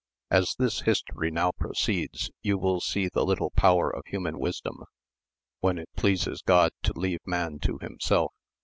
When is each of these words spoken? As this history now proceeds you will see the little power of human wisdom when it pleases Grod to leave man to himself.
As 0.31 0.55
this 0.57 0.79
history 0.81 1.29
now 1.29 1.51
proceeds 1.51 2.31
you 2.41 2.57
will 2.57 2.79
see 2.81 3.07
the 3.07 3.23
little 3.23 3.51
power 3.51 3.87
of 3.95 4.01
human 4.07 4.39
wisdom 4.39 4.83
when 5.59 5.77
it 5.77 5.89
pleases 5.95 6.41
Grod 6.41 6.71
to 6.81 6.93
leave 6.95 7.19
man 7.23 7.59
to 7.59 7.77
himself. 7.77 8.33